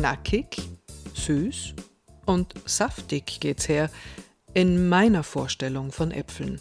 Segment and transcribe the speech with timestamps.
[0.00, 0.56] Knackig,
[1.12, 1.74] süß
[2.24, 3.90] und saftig geht's her
[4.54, 6.58] in meiner Vorstellung von Äpfeln.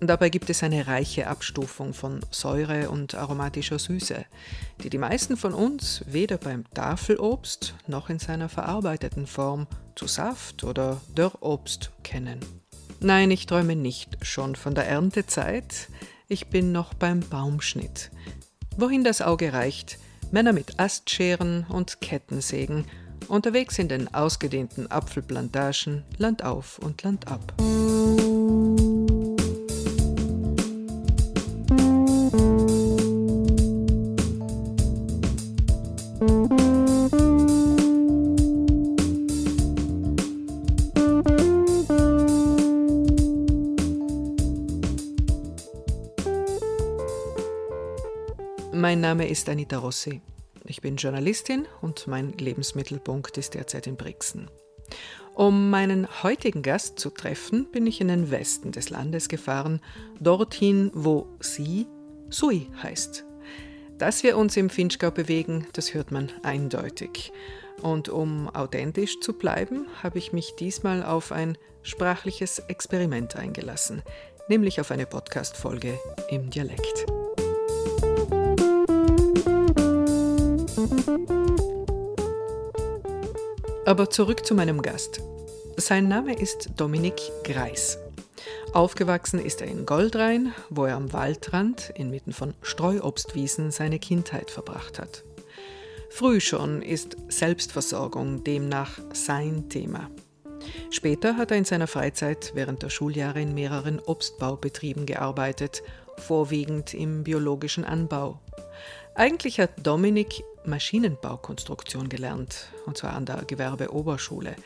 [0.00, 4.24] Dabei gibt es eine reiche Abstufung von Säure und aromatischer Süße,
[4.82, 10.64] die die meisten von uns weder beim Tafelobst noch in seiner verarbeiteten Form zu Saft
[10.64, 12.40] oder Dörrobst kennen.
[12.98, 15.90] Nein, ich träume nicht schon von der Erntezeit,
[16.28, 18.10] ich bin noch beim Baumschnitt.
[18.78, 19.98] Wohin das Auge reicht,
[20.34, 22.86] Männer mit Astscheren und Kettensägen,
[23.28, 27.28] unterwegs in den ausgedehnten Apfelplantagen, Land auf und Land
[49.04, 50.22] Name ist Anita Rossi.
[50.64, 54.50] Ich bin Journalistin und mein Lebensmittelpunkt ist derzeit in Brixen.
[55.34, 59.82] Um meinen heutigen Gast zu treffen, bin ich in den Westen des Landes gefahren,
[60.20, 61.86] dorthin, wo sie
[62.30, 63.26] Sui heißt.
[63.98, 67.30] Dass wir uns im Finchgau bewegen, das hört man eindeutig.
[67.82, 74.02] Und um authentisch zu bleiben, habe ich mich diesmal auf ein sprachliches Experiment eingelassen,
[74.48, 75.92] nämlich auf eine Podcast-Folge
[76.30, 77.04] im Dialekt.
[83.86, 85.20] Aber zurück zu meinem Gast.
[85.76, 87.98] Sein Name ist Dominik Greis.
[88.72, 94.98] Aufgewachsen ist er in Goldrhein, wo er am Waldrand inmitten von Streuobstwiesen seine Kindheit verbracht
[94.98, 95.24] hat.
[96.10, 100.10] Früh schon ist Selbstversorgung demnach sein Thema.
[100.90, 105.82] Später hat er in seiner Freizeit während der Schuljahre in mehreren Obstbaubetrieben gearbeitet,
[106.16, 108.40] vorwiegend im biologischen Anbau.
[109.16, 114.56] Eigentlich hat Dominik Maschinenbaukonstruktion gelernt, und zwar an der Gewerbeoberschule.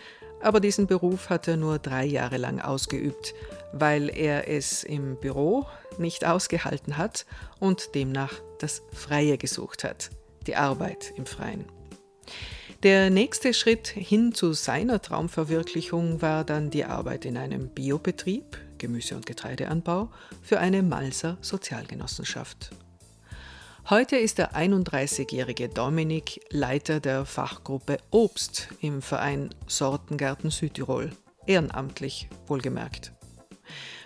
[0.40, 3.34] Aber diesen Beruf hat er nur drei Jahre lang ausgeübt,
[3.72, 5.66] weil er es im Büro
[5.98, 7.26] nicht ausgehalten hat
[7.60, 10.10] und demnach das Freie gesucht hat,
[10.46, 11.66] die Arbeit im Freien.
[12.84, 19.16] Der nächste Schritt hin zu seiner Traumverwirklichung war dann die Arbeit in einem Biobetrieb, Gemüse-
[19.16, 20.10] und Getreideanbau,
[20.40, 22.70] für eine Malser Sozialgenossenschaft
[23.90, 31.10] Heute ist der 31-jährige Dominik Leiter der Fachgruppe Obst im Verein Sortengarten Südtirol,
[31.46, 33.12] ehrenamtlich wohlgemerkt.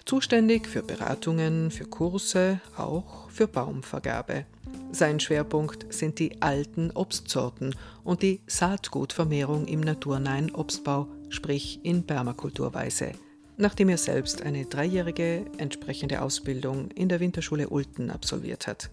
[0.05, 4.47] Zuständig für Beratungen, für Kurse, auch für Baumvergabe.
[4.93, 13.15] Sein Schwerpunkt sind die alten Obstsorten und die Saatgutvermehrung im naturnahen Obstbau, sprich in Permakulturweise,
[13.57, 18.89] nachdem er selbst eine dreijährige entsprechende Ausbildung in der Winterschule Ulten absolviert hat.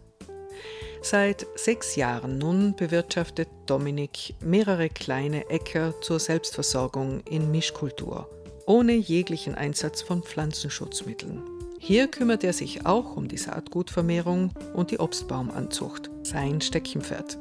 [1.01, 8.29] Seit sechs Jahren nun bewirtschaftet Dominik mehrere kleine Äcker zur Selbstversorgung in Mischkultur,
[8.65, 11.41] ohne jeglichen Einsatz von Pflanzenschutzmitteln.
[11.79, 17.37] Hier kümmert er sich auch um die Saatgutvermehrung und die Obstbaumanzucht, sein Steckenpferd.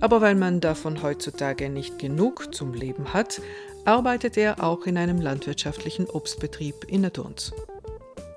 [0.00, 3.40] Aber weil man davon heutzutage nicht genug zum Leben hat,
[3.84, 7.52] arbeitet er auch in einem landwirtschaftlichen Obstbetrieb in der Durns.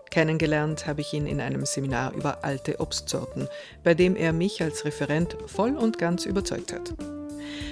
[0.10, 3.48] Kennengelernt habe ich ihn in einem Seminar über alte Obstsorten,
[3.84, 6.94] bei dem er mich als Referent voll und ganz überzeugt hat.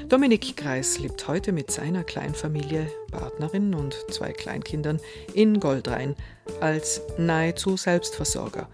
[0.10, 5.00] Dominik Kreis lebt heute mit seiner Kleinfamilie, Partnerin und zwei Kleinkindern
[5.34, 6.16] in Goldrhein
[6.62, 8.70] als nahezu Selbstversorger.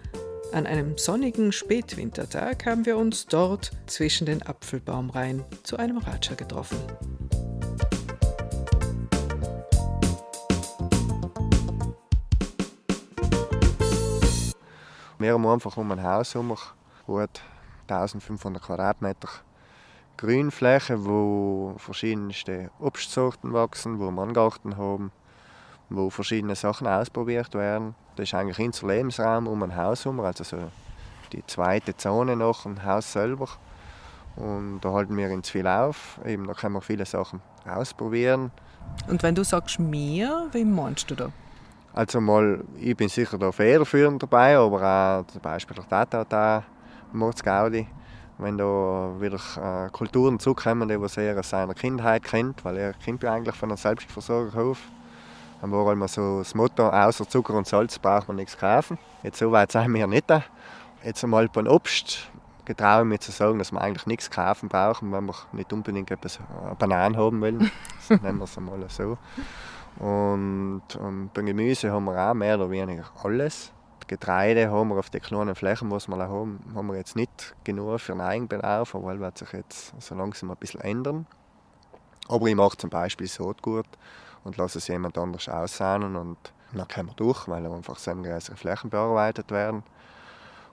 [0.51, 6.77] An einem sonnigen Spätwintertag haben wir uns dort zwischen den Apfelbaumreihen zu einem Ratscher getroffen.
[15.23, 16.53] Wir haben einfach um ein Haus herum
[17.05, 17.41] gut
[17.87, 19.29] 1500 Quadratmeter
[20.17, 25.13] Grünfläche, wo verschiedenste Obstsorten wachsen, wo wir einen Garten haben,
[25.89, 27.95] wo verschiedene Sachen ausprobiert werden.
[28.17, 30.57] Das ist eigentlich unser Lebensraum um ein Haus herum, also so
[31.31, 33.47] die zweite Zone nach dem Haus selber.
[34.35, 36.19] Und da halten wir uns viel auf.
[36.25, 38.51] Eben, da können wir viele Sachen ausprobieren.
[39.07, 41.31] Und wenn du sagst mir, wie meinst du da?
[41.95, 46.63] Also mal, ich bin sicher da federführend dabei, aber auch zum Beispiel der Tata da,
[47.11, 47.87] Moritz Gaudi,
[48.39, 52.93] wenn da wieder äh, Kulturen zukommen, die was er aus seiner Kindheit kennt, weil er
[53.05, 54.79] kommt ja eigentlich von einem Selbstversorgerhof.
[55.61, 58.97] Dann war immer so das Motto, außer Zucker und Salz braucht man nichts kaufen.
[59.21, 60.25] Jetzt so weit sind wir nicht.
[61.03, 62.31] Jetzt einmal beim Obst
[62.65, 66.09] getraue ich mich zu sagen, dass wir eigentlich nichts kaufen brauchen, wenn wir nicht unbedingt
[66.09, 67.69] etwas äh, Bananen haben wollen.
[68.09, 69.17] Das nennen wir es einmal so.
[69.99, 73.71] Und, und beim Gemüse haben wir auch mehr oder weniger alles.
[74.07, 77.99] Getreide haben wir auf den kleinen Flächen, was wir haben, haben wir jetzt nicht genug
[77.99, 81.25] für den Eigenbedarf, aber wird sich jetzt so langsam ein bisschen ändern.
[82.27, 83.85] Aber ich mache zum Beispiel Saatgut
[84.43, 86.37] und lasse es jemand anders aussahnen und
[86.73, 89.83] dann kommen wir durch, weil einfach größere Flächen bearbeitet werden.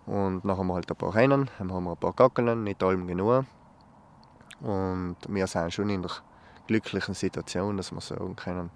[0.06, 2.82] Und dann haben wir halt ein paar Hennen, dann haben wir ein paar Gackeln, nicht
[2.82, 3.44] allem genug.
[4.61, 6.11] Und wir sind schon in der
[6.67, 8.70] glücklichen Situation, dass wir sagen können,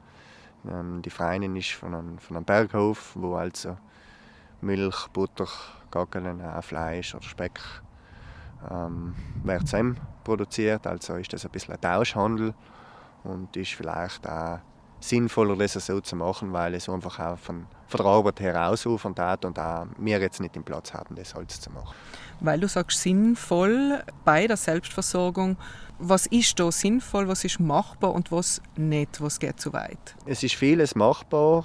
[0.71, 3.77] ähm, die Freundin ist von einem, von einem Berghof, wo also
[4.61, 5.49] Milch, Butter,
[5.91, 7.61] Gackeln, auch Fleisch oder Speck
[8.71, 10.87] ähm, wird zusammen produziert.
[10.87, 12.55] Also ist das ein bisschen ein Tauschhandel
[13.25, 14.61] und ist vielleicht auch
[15.09, 19.15] sinnvoller, das so zu machen, weil es einfach auch von, von der Arbeit her ausufern
[19.19, 21.95] hat und auch wir jetzt nicht den Platz haben, das Holz zu machen.
[22.41, 25.57] Weil du sagst sinnvoll bei der Selbstversorgung,
[25.99, 30.17] was ist da sinnvoll, was ist machbar und was nicht, was geht zu weit?
[30.27, 31.65] Es ist vieles machbar,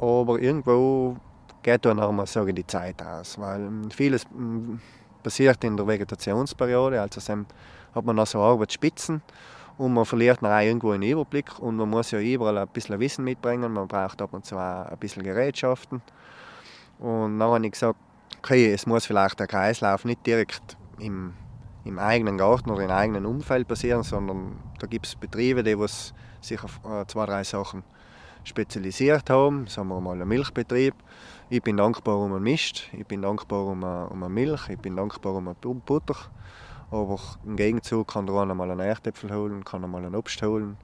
[0.00, 1.16] aber irgendwo
[1.62, 4.26] geht dann auch mal sagen, die Zeit aus, weil vieles
[5.22, 7.20] passiert in der Vegetationsperiode, also
[7.94, 9.22] hat man noch so Arbeitsspitzen
[9.76, 12.98] und man verliert dann auch irgendwo einen Überblick und man muss ja überall ein bisschen
[13.00, 16.00] Wissen mitbringen, man braucht ab und zu auch ein bisschen Gerätschaften.
[16.98, 17.98] Und dann habe ich gesagt,
[18.38, 21.34] okay, es muss vielleicht der Kreislauf nicht direkt im,
[21.84, 25.76] im eigenen Garten oder im eigenen Umfeld passieren, sondern da gibt es Betriebe, die
[26.40, 27.82] sich auf äh, zwei, drei Sachen
[28.44, 29.66] spezialisiert haben.
[29.66, 30.94] Sagen wir mal einen Milchbetrieb.
[31.50, 34.78] Ich bin dankbar um einen Mist, ich bin dankbar um eine, um eine Milch, ich
[34.78, 36.16] bin dankbar um eine Butter.
[36.90, 40.76] Aber im Gegenzug kann der eine mal einen Erdäpfel holen, kann mal einen Obst holen.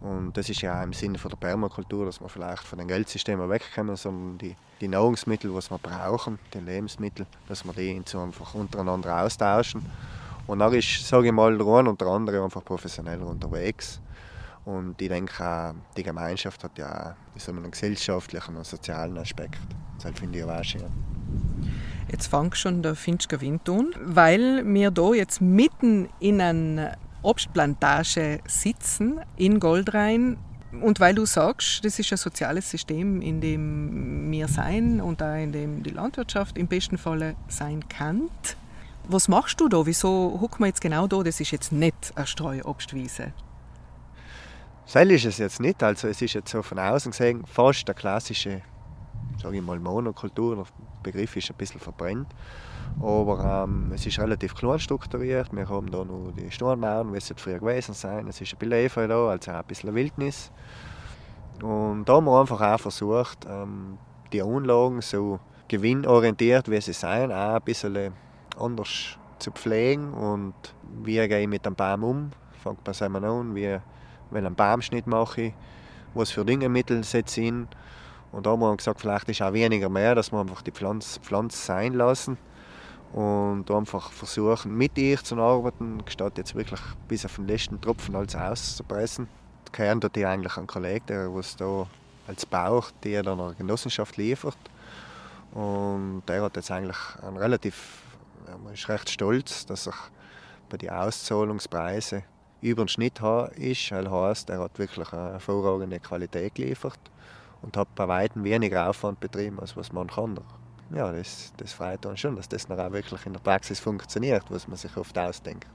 [0.00, 2.88] Und das ist ja auch im Sinne von der Permakultur, dass wir vielleicht von den
[2.88, 8.54] Geldsystemen wegkommen, sondern die, die Nahrungsmittel, die wir brauchen, die Lebensmittel, dass wir die einfach
[8.54, 9.86] untereinander austauschen.
[10.48, 14.00] Und dann ist, sage ich mal, der eine und der andere einfach professioneller unterwegs.
[14.64, 19.58] Und ich denke auch, die Gemeinschaft hat ja auch einen gesellschaftlichen und sozialen Aspekt.
[20.02, 21.11] Das finde ich auch schön.
[22.10, 28.40] Jetzt fängt schon der Finchker Wind an, weil wir hier jetzt mitten in einer Obstplantage
[28.46, 30.36] sitzen, in Goldrhein.
[30.80, 35.36] Und weil du sagst, das ist ein soziales System, in dem wir sein und auch
[35.36, 38.30] in dem die Landwirtschaft im besten Falle sein kann.
[39.04, 39.84] Was machst du da?
[39.84, 41.22] Wieso hocken wir jetzt genau da?
[41.22, 43.32] Das ist jetzt nicht eine Streuobstwiese.
[44.86, 45.82] Seil ist es jetzt nicht.
[45.82, 48.62] Also es ist jetzt so von außen gesehen fast eine klassische
[49.40, 50.56] sage ich mal, Monokultur.
[50.56, 50.64] Der
[51.02, 52.28] Begriff ist ein bisschen verbrennt.
[53.00, 55.52] Aber ähm, es ist relativ klar strukturiert.
[55.52, 58.28] Wir haben hier noch die Sturmmauern, wie es früher gewesen sein.
[58.28, 60.50] Es ist ein bisschen Efeu da, also auch ein bisschen Wildnis.
[61.62, 63.98] Und da haben wir einfach auch versucht, ähm,
[64.32, 68.12] die Anlagen so gewinnorientiert, wie sie sein, auch ein bisschen
[68.58, 70.12] anders zu pflegen.
[70.12, 70.54] Und
[71.02, 72.30] wie gehe ich mit dem Baum um?
[72.62, 73.78] Fängt bei an, wie,
[74.30, 75.52] welchen Baumschnitt mache
[76.14, 77.52] was für Düngemittel setze ich
[78.32, 81.20] und da haben wir gesagt, vielleicht ist auch weniger mehr, dass wir einfach die Pflanze,
[81.20, 82.38] Pflanze sein lassen
[83.12, 88.16] und einfach versuchen, mit ihr zu arbeiten, statt jetzt wirklich bis auf den letzten Tropfen
[88.16, 89.28] alles auszupressen.
[89.70, 91.86] Tut ich eigentlich ein Kollege, der was da
[92.26, 94.56] als Bauch, der dann einer Genossenschaft liefert.
[95.52, 98.02] Und der hat jetzt eigentlich einen relativ,
[98.64, 99.94] man ist recht stolz, dass er
[100.70, 102.22] bei den Auszahlungspreisen
[102.62, 103.20] über den Schnitt
[103.56, 103.90] ist.
[103.90, 106.98] Das heißt, er hat wirklich eine hervorragende Qualität geliefert
[107.62, 110.38] und habe bei weitem weniger Aufwand betrieben, als was man kann.
[110.94, 114.44] Ja, das, das freut uns schon, dass das dann auch wirklich in der Praxis funktioniert,
[114.50, 115.66] was man sich oft ausdenkt.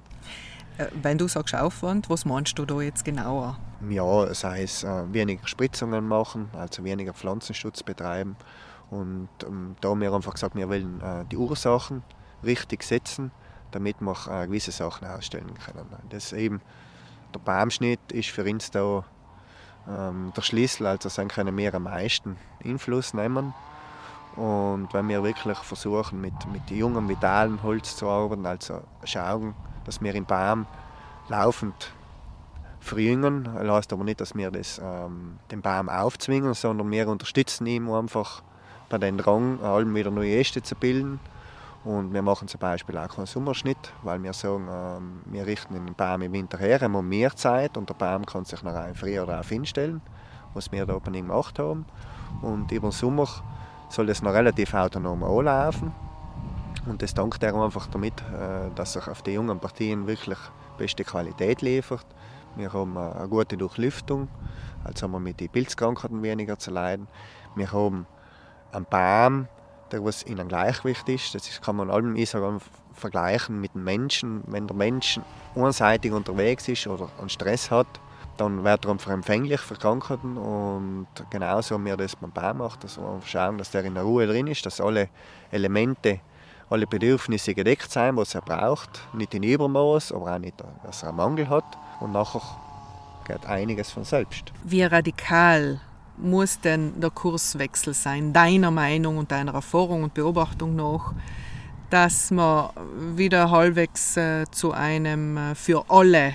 [0.77, 3.57] Äh, wenn du sagst Aufwand, was meinst du da jetzt genauer?
[3.89, 8.35] Ja, sei es äh, weniger Spritzungen machen, also weniger Pflanzenschutz betreiben.
[8.89, 12.03] Und ähm, da haben wir einfach gesagt, wir wollen äh, die Ursachen
[12.43, 13.31] richtig setzen,
[13.71, 15.87] damit wir äh, gewisse Sachen ausstellen können.
[16.09, 16.61] Das eben,
[17.33, 19.03] der Baumschnitt ist für uns da
[19.89, 20.87] ähm, der Schlüssel.
[20.87, 23.53] Also dann können wir am meisten Einfluss nehmen.
[24.35, 30.01] Und wenn wir wirklich versuchen, mit, mit jungem, vitalem Holz zu arbeiten, also schauen, dass
[30.01, 30.67] wir im Baum
[31.27, 31.91] laufend
[32.79, 33.45] verjüngen.
[33.45, 37.89] Das heißt aber nicht, dass wir das, ähm, den Baum aufzwingen, sondern wir unterstützen ihn
[37.89, 38.43] einfach
[38.89, 41.19] bei den Drang, allem wieder neue Äste zu bilden
[41.87, 45.95] und wir machen zum Beispiel auch keinen Sommerschnitt, weil wir sagen, äh, wir richten den
[45.95, 49.25] Baum im Winter her, haben mehr Zeit und der Baum kann sich nach einem Frühjahr
[49.25, 50.01] darauf hinstellen,
[50.53, 51.85] was wir da Opening gemacht haben.
[52.41, 53.25] Und über den Sommer
[53.87, 55.93] soll es noch relativ autonom anlaufen.
[56.87, 60.39] Und das dankt er einfach damit, äh, dass er auf die jungen Partien wirklich
[60.77, 62.05] beste Qualität liefert.
[62.57, 64.27] Wir haben eine gute Durchlüftung,
[64.83, 67.07] also haben wir mit den Pilzkrankheiten weniger zu leiden.
[67.55, 68.05] Wir haben
[68.73, 69.47] einen Baum,
[69.91, 71.35] der was in einem Gleichgewicht ist.
[71.35, 72.59] Das kann man allem sagen,
[72.93, 74.43] vergleichen mit dem Menschen.
[74.47, 75.19] Wenn der Mensch
[75.55, 77.87] einseitig unterwegs ist oder einen Stress hat,
[78.37, 82.83] dann wird er einfach empfänglich für Krankheiten und genauso haben wir das beim Baum gemacht,
[82.83, 85.09] dass wir schauen, dass der in der Ruhe drin ist, dass alle
[85.51, 86.19] Elemente,
[86.69, 91.09] alle Bedürfnisse gedeckt sind, was er braucht, nicht in Übermaß, aber auch nicht, dass er
[91.09, 91.65] einen Mangel hat
[91.99, 92.41] und nachher
[93.25, 94.53] geht einiges von selbst.
[94.63, 95.81] Wie radikal
[96.17, 101.13] muss denn der Kurswechsel sein, deiner Meinung und deiner Erfahrung und Beobachtung nach,
[101.89, 102.69] dass man
[103.15, 106.33] wieder halbwegs äh, zu einem äh, für alle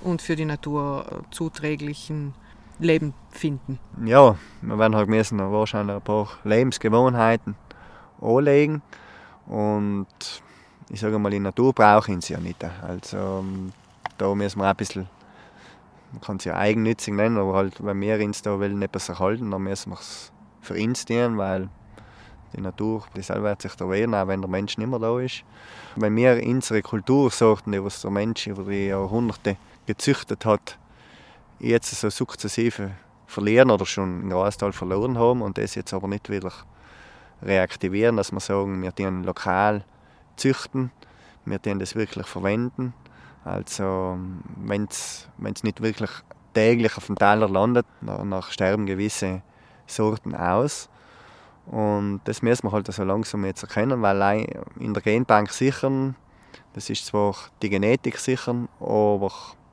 [0.00, 2.34] und für die Natur äh, zuträglichen
[2.78, 3.78] Leben finden?
[4.04, 7.54] Ja, wir werden halt müssen wahrscheinlich ein paar Lebensgewohnheiten
[8.20, 8.82] anlegen
[9.46, 10.06] und
[10.90, 12.64] ich sage mal, die Natur brauchen sie ja nicht.
[12.82, 13.72] Also ähm,
[14.18, 15.08] da müssen wir ein bisschen,
[16.14, 19.50] man kann es ja eigennützig nennen, aber halt, wenn wir uns da wollen etwas erhalten,
[19.50, 21.68] dann müssen wir es für uns tun, weil
[22.54, 25.18] die Natur, die selber wird sich da wehren, auch wenn der Mensch nicht mehr da
[25.18, 25.42] ist.
[25.96, 29.56] Wenn wir unsere Kultursorten, die der Mensch über die Jahrhunderte
[29.86, 30.78] gezüchtet hat,
[31.58, 32.92] jetzt so sukzessive
[33.26, 36.52] verlieren oder schon einen Großteil verloren haben und das jetzt aber nicht wieder
[37.42, 39.84] reaktivieren, dass wir sagen, wir tun lokal
[40.36, 40.92] züchten,
[41.44, 42.94] wir tun das wirklich verwenden.
[43.44, 44.18] Also
[44.56, 45.28] wenn es
[45.62, 46.10] nicht wirklich
[46.54, 49.42] täglich auf dem Teller landet, nach sterben gewisse
[49.86, 50.88] Sorten aus.
[51.66, 54.46] Und das müssen wir halt so langsam jetzt erkennen, weil
[54.78, 56.14] in der Genbank sichern,
[56.74, 59.30] das ist zwar die Genetik sichern, aber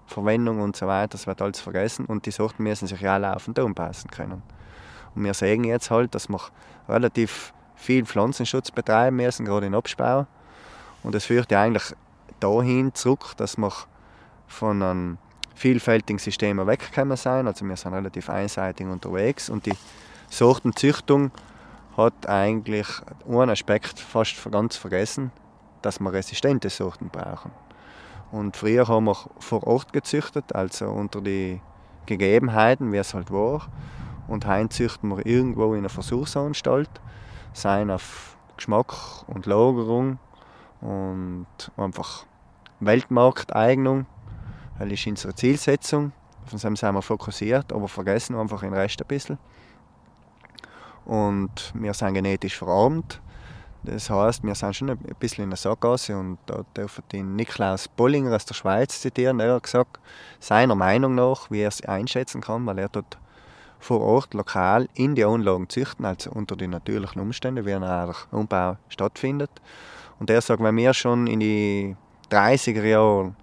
[0.08, 3.58] Verwendung und so weiter, das wird alles vergessen und die Sorten müssen sich ja laufend
[3.60, 4.42] anpassen können.
[5.16, 6.40] Und wir sehen jetzt halt, dass wir
[6.88, 10.28] relativ viel Pflanzenschutz betreiben müssen, gerade in Absbau.
[11.04, 11.94] Und das führt ja eigentlich
[12.41, 13.71] dahin zurück, dass wir
[14.48, 15.17] von einem
[15.55, 17.48] vielfältigen System weggekommen sind.
[17.48, 19.75] Also wir sind relativ einseitig unterwegs und die
[20.29, 21.31] Sortenzüchtung
[21.95, 22.88] hat eigentlich
[23.27, 25.31] einen Aspekt fast ganz vergessen,
[25.81, 27.51] dass wir resistente Sorten brauchen.
[28.31, 31.60] Und früher haben wir vor Ort gezüchtet, also unter die
[32.05, 33.67] Gegebenheiten, wie es halt war.
[34.27, 36.89] Und heute züchten wir irgendwo in einer Versuchsanstalt,
[37.53, 38.93] seien auf Geschmack
[39.27, 40.17] und Lagerung
[40.79, 42.25] und einfach
[42.82, 44.06] Weltmarkteignung.
[44.78, 46.12] Das ist unsere Zielsetzung.
[46.44, 49.38] Auf dem sind wir fokussiert, aber vergessen einfach den Rest ein bisschen.
[51.06, 53.22] Und wir sind genetisch verarmt.
[53.84, 57.88] Das heißt, wir sind schon ein bisschen in der Sackgasse und da ich den Niklaus
[57.88, 59.40] Bollinger aus der Schweiz zitieren.
[59.40, 60.00] Er hat gesagt,
[60.40, 63.18] seiner Meinung nach, wie er es einschätzen kann, weil er dort
[63.80, 68.78] vor Ort lokal in die Anlagen züchten, also unter den natürlichen Umständen, wie ein Umbau
[68.90, 69.50] stattfindet.
[70.20, 71.96] Und er sagt, wenn wir schon in die
[72.32, 73.36] 30er Jahre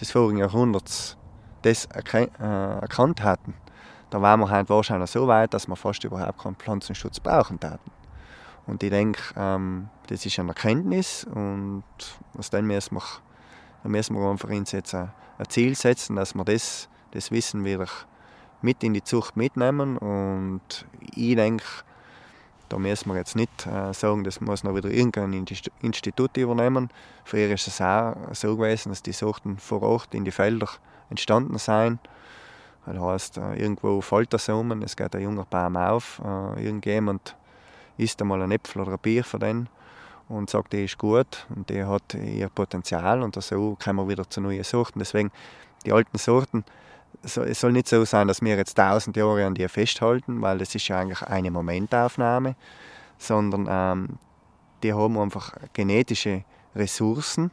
[0.00, 1.16] des vorigen Jahrhunderts
[1.62, 3.54] das äh, erkannt hatten,
[4.10, 7.90] dann waren wir halt wahrscheinlich so weit, dass wir fast überhaupt keinen Pflanzenschutz brauchen taten.
[8.66, 11.84] Und ich denke, ähm, das ist eine Erkenntnis und
[12.38, 13.02] aus dem müssen wir,
[13.82, 17.64] dann müssen wir einfach uns jetzt ein, ein Ziel setzen, dass wir das, das Wissen
[17.64, 17.86] wieder
[18.62, 21.64] mit in die Zucht mitnehmen und ich denke,
[22.74, 25.46] da müssen wir jetzt nicht äh, sagen, das muss noch wieder irgendein
[25.80, 26.90] Institut übernehmen.
[27.24, 30.66] Früher ist es auch so gewesen, dass die Sorten vor Ort in die Felder
[31.08, 32.00] entstanden sind.
[32.84, 37.36] Das heißt, äh, irgendwo fällt das um, es geht ein junger Baum auf, äh, irgendjemand
[37.96, 39.68] isst einmal ein Äpfel oder ein Bier von denen
[40.28, 44.28] und sagt, der ist gut und der hat ihr Potenzial und so kommen wir wieder
[44.28, 44.98] zu neuen Sorten.
[44.98, 45.30] Deswegen,
[45.86, 46.64] die alten Sorten,
[47.22, 50.74] es soll nicht so sein, dass wir jetzt tausend Jahre an die festhalten, weil das
[50.74, 52.56] ist ja eigentlich eine Momentaufnahme,
[53.18, 54.18] sondern ähm,
[54.82, 56.44] die haben einfach genetische
[56.74, 57.50] Ressourcen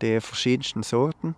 [0.00, 1.34] der verschiedensten Sorten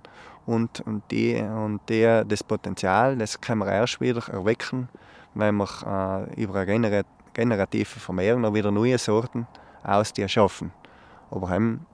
[0.47, 4.89] und, und, die, und die, das Potenzial, das kann man erst wieder erwecken,
[5.35, 9.47] wenn wir äh, über eine generative Vermehrung noch wieder neue Sorten
[9.83, 10.73] aus dir schaffen.
[11.31, 11.87] Aber dann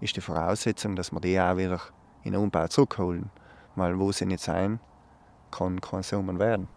[0.00, 1.80] ist die Voraussetzung, dass wir die auch wieder
[2.24, 3.30] in den Umbau zurückholen.
[3.76, 4.80] Weil wo sie nicht sein,
[5.50, 6.68] kann kein Samen werden.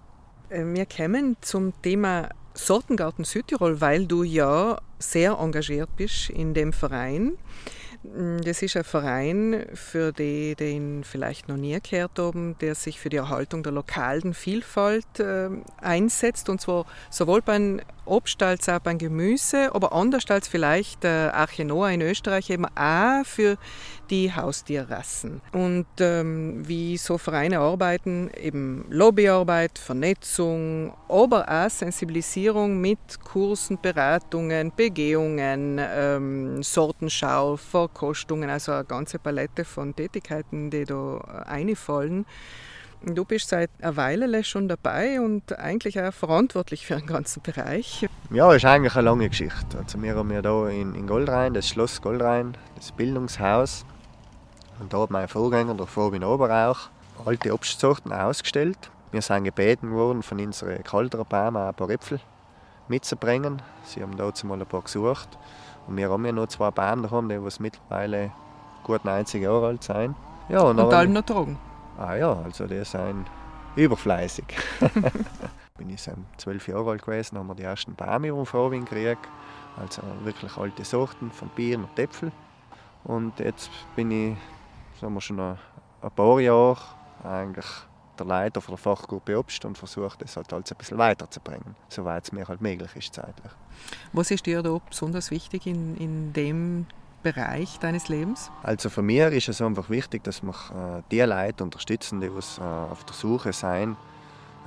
[0.50, 6.74] Äh, wir kommen zum Thema Sortengarten Südtirol, weil du ja sehr engagiert bist in dem
[6.74, 7.34] Verein.
[8.04, 13.00] Mm, das ist ein Verein, für die, den vielleicht noch nie gehört haben, der sich
[13.00, 15.50] für die Erhaltung der lokalen Vielfalt äh,
[15.82, 16.50] einsetzt.
[16.50, 21.92] Und zwar sowohl beim Obst als auch beim Gemüse, aber anders als vielleicht äh, Archenoa
[21.92, 23.58] in Österreich eben auch für
[24.10, 25.42] die Haustierrassen.
[25.54, 34.74] Und ähm, wie so Vereine arbeiten, eben Lobbyarbeit, Vernetzung, aber auch Sensibilisierung mit Kursen, Beratungen,
[34.84, 42.26] Begehungen, ähm, Sortenschau, Verkostungen, also eine ganze Palette von Tätigkeiten, die da einfallen.
[43.02, 48.10] Du bist seit einer Weile schon dabei und eigentlich auch verantwortlich für den ganzen Bereich.
[48.30, 49.78] Ja, ist eigentlich eine lange Geschichte.
[49.78, 53.86] Also wir haben ja hier in, in Goldrhein, das Schloss Goldrhein, das Bildungshaus.
[54.82, 56.90] Und da hat mein Vorgänger, der Fabian Oberauch,
[57.26, 58.92] alte Obstsorten ausgestellt.
[59.14, 62.20] Wir sind gebeten worden, von unseren kalteren Bäumen ein paar Äpfel
[62.88, 63.62] mitzubringen.
[63.84, 65.38] Sie haben dazu mal ein paar gesucht.
[65.88, 68.32] Und wir haben ja noch zwei Bäume daheim, die mittlerweile
[68.84, 70.16] gut 90 Jahre alt sind.
[70.50, 71.58] Ja, und, und allem noch tragen.
[71.98, 73.26] Ah ja, also die sind
[73.76, 74.46] überfleißig.
[75.78, 79.28] bin ich zwölf Jahre alt gewesen, haben wir die ersten Bäume auf Vorwind gekriegt.
[79.80, 82.32] Also wirklich alte Sorten, von Bier und Äpfel.
[83.04, 84.38] Und jetzt bin ich
[85.00, 85.58] sagen wir, schon ein,
[86.02, 86.78] ein paar Jahre
[87.24, 87.66] eigentlich
[88.18, 92.32] der Leiter der Fachgruppe Obst und versuche das halt alles ein bisschen weiterzubringen, soweit es
[92.32, 93.52] mir halt möglich ist zeitlich.
[94.12, 96.86] Was ist dir da besonders wichtig in, in dem
[97.24, 98.52] Bereich deines Lebens?
[98.64, 102.58] Also für mich ist es einfach wichtig, dass wir äh, die Leute unterstützen, die was,
[102.58, 103.98] äh, auf der Suche sind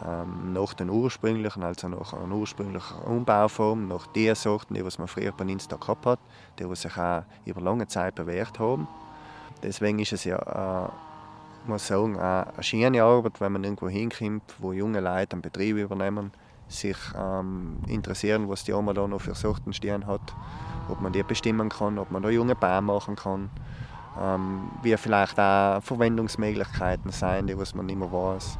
[0.05, 5.09] ähm, nach den ursprünglichen, also nach einer ursprünglichen Umbauform, nach den Sorten, die was man
[5.09, 6.19] früher bei Insta gehabt hat,
[6.59, 8.89] die was sich auch über lange Zeit bewährt haben.
[9.63, 10.89] Deswegen ist es ja äh,
[11.69, 15.77] muss sagen, auch eine schöne Arbeit, wenn man irgendwo hinkommt, wo junge Leute einen Betrieb
[15.77, 16.33] übernehmen,
[16.69, 20.35] sich ähm, interessieren, was die Oma da noch für Sorten stehen hat,
[20.89, 23.51] ob man die bestimmen kann, ob man da junge Bäume machen kann,
[24.21, 28.59] ähm, wie vielleicht auch Verwendungsmöglichkeiten sein, die was man immer weiß.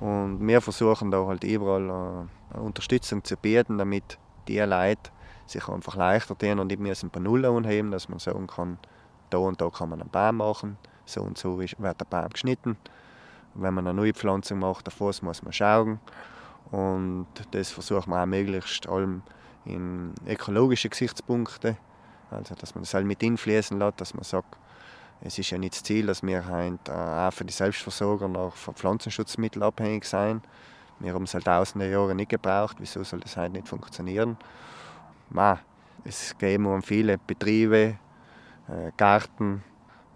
[0.00, 5.10] Und wir versuchen da halt überall äh, Unterstützung zu bieten, damit die Leute
[5.46, 8.78] sich einfach leichter tun und nicht müssen bei Null anheben, dass man sagen kann,
[9.30, 10.76] da und da kann man einen Baum machen,
[11.06, 12.76] so und so wird der Baum geschnitten.
[13.54, 15.98] Wenn man eine neue Pflanzung macht, davor muss man schauen.
[16.70, 19.22] Und das versucht man auch möglichst allem
[19.64, 21.76] in ökologische Gesichtspunkte,
[22.30, 24.56] also dass man das halt mit einfließen lässt, dass man sagt,
[25.22, 28.74] es ist ja nicht das Ziel, dass wir halt, auch für die Selbstversorger noch von
[28.74, 30.42] Pflanzenschutzmitteln abhängig sein.
[30.98, 34.36] Wir haben es halt tausende Jahre nicht gebraucht, wieso soll das halt nicht funktionieren?
[35.30, 35.58] Ma,
[36.04, 37.98] es geben viele Betriebe,
[38.68, 39.62] äh, Gärten,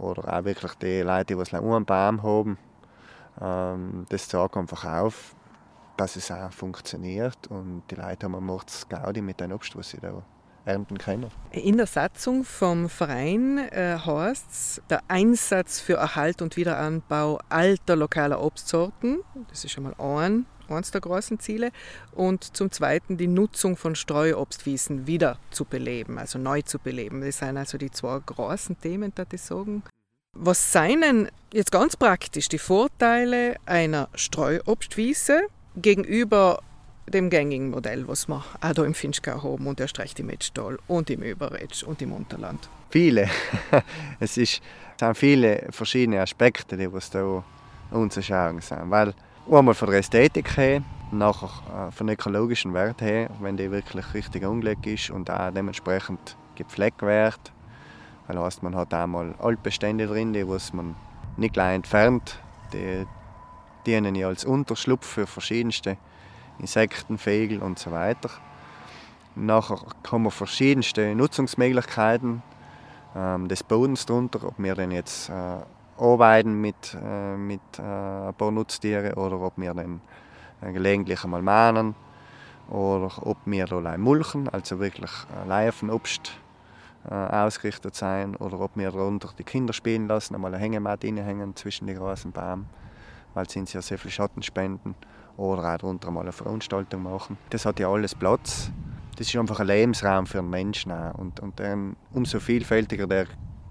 [0.00, 2.58] oder auch wirklich die Leute, die einen Baum haben.
[3.40, 5.34] Ähm, das zeigt einfach auf,
[5.96, 10.00] dass es auch funktioniert und die Leute haben am Gaudi mit dem Obst, was sie
[10.00, 10.22] da
[10.64, 11.30] ernten können.
[11.52, 17.96] In der Satzung vom Verein äh, heißt es, der Einsatz für Erhalt und Wiederanbau alter
[17.96, 21.70] lokaler Obstsorten, das ist schon mal ein eines der großen Ziele.
[22.12, 27.20] Und zum Zweiten die Nutzung von Streuobstwiesen wieder zu beleben, also neu zu beleben.
[27.20, 29.82] Das sind also die zwei großen Themen, da ich sagen.
[30.36, 35.42] Was seien jetzt ganz praktisch die Vorteile einer Streuobstwiese
[35.76, 36.62] gegenüber
[37.08, 40.78] dem gängigen Modell, was wir auch hier im Finchgau haben und erst recht im Metztal
[40.86, 42.68] und im Überretsch und im Unterland?
[42.90, 43.28] Viele.
[44.20, 44.62] es, ist,
[44.94, 47.44] es sind viele verschiedene Aspekte, die was da
[47.90, 48.90] anzuschauen sind.
[48.90, 49.14] Weil
[49.52, 54.44] Einmal von der Ästhetik her, nachher äh, von ökologischen Wert her, wenn die wirklich richtig
[54.44, 57.40] angelegt ist und auch dementsprechend gepflegt wird.
[58.28, 60.94] Das heißt, man hat einmal Altbestände drin, die was man
[61.36, 62.38] nicht gleich entfernt.
[62.72, 63.04] Die
[63.86, 65.96] dienen ja als Unterschlupf für verschiedenste
[66.60, 68.30] Insekten, Vögel und so weiter.
[69.34, 69.80] Nachher
[70.12, 72.44] haben wir verschiedenste Nutzungsmöglichkeiten
[73.16, 75.56] ähm, des Bodens darunter, ob wir den jetzt äh,
[76.00, 80.00] arbeiten mit, äh, mit äh, ein paar Nutztieren oder ob wir dann
[80.62, 81.94] äh, gelegentlich einmal mahnen
[82.68, 85.10] oder ob wir allein mulchen, also wirklich
[85.42, 86.32] allein auf den Obst
[87.08, 91.54] äh, ausgerichtet sein oder ob wir darunter die Kinder spielen lassen, einmal eine Hängematte hängen
[91.56, 92.66] zwischen die großen Bäumen,
[93.34, 94.94] weil sie ja sehr viel Schatten spenden
[95.36, 97.38] oder auch darunter mal eine Veranstaltung machen.
[97.50, 98.70] Das hat ja alles Platz.
[99.16, 103.26] Das ist einfach ein Lebensraum für einen Menschen und, und dann, umso vielfältiger der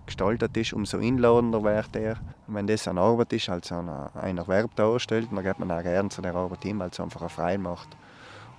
[0.09, 2.17] gestaltet ist, umso einladender wird er.
[2.47, 6.21] Wenn das eine Arbeit ist, also ein Erwerb darstellt, dann geht man auch gerne zu
[6.21, 7.95] der Arbeit hin, weil es einfach frei macht.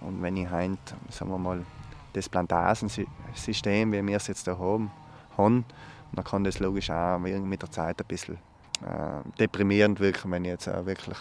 [0.01, 1.65] Und wenn ich heint, sagen wir mal,
[2.13, 4.91] das Plantagensystem, wie wir es jetzt hier haben,
[5.37, 5.65] haben,
[6.13, 8.37] dann kann das logisch auch mit der Zeit ein bisschen
[8.83, 11.19] äh, deprimierend wirken, wenn ich jetzt auch wirklich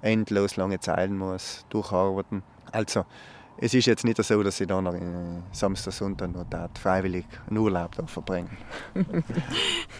[0.00, 2.42] endlos lange Zeiten muss durcharbeiten.
[2.72, 3.04] Also
[3.58, 6.46] es ist jetzt nicht so, dass ich dann Samstag, Sonntag noch
[6.80, 8.56] freiwillig einen Urlaub verbringen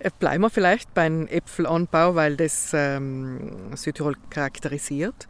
[0.00, 5.28] äh, Bleiben wir vielleicht beim Äpfelanbau, weil das ähm, Südtirol charakterisiert.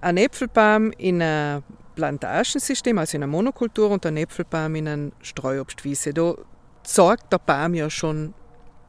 [0.00, 1.62] Ein Äpfelbaum in einem
[1.94, 6.12] Plantagensystem, also in einer Monokultur, und ein Äpfelbaum in einer Streuobstwiese.
[6.12, 6.34] Da
[6.82, 8.34] zeigt der Baum ja schon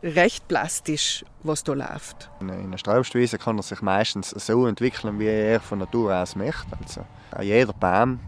[0.03, 2.29] recht plastisch, was da läuft.
[2.39, 6.77] In einer Strauchwiese kann er sich meistens so entwickeln, wie er von Natur aus möchte.
[6.81, 7.01] Also,
[7.41, 8.19] jeder Baum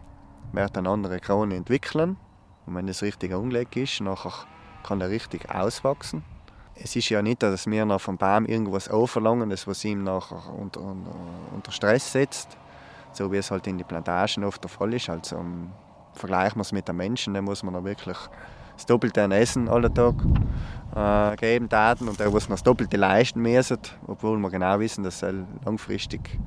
[0.51, 2.17] wird eine andere Krone entwickeln.
[2.65, 4.33] Und wenn es richtig angelegt ist, nachher
[4.83, 6.23] kann er richtig auswachsen.
[6.75, 10.41] Es ist ja nicht, dass wir nach vom Baum irgendwas anverlangen, das was ihm nachher
[10.53, 12.57] unter, unter Stress setzt,
[13.11, 15.09] so wie es halt in den Plantagen oft der Fall ist.
[15.09, 15.71] Also, um,
[16.13, 18.17] vergleichen wir es mit den Menschen, dann muss man da wirklich
[18.79, 20.15] das Doppelte an Essen alle Tag
[20.95, 25.03] äh, geben Daten und der, was noch das Doppelte leisten müssen, obwohl wir genau wissen,
[25.03, 26.39] dass es langfristig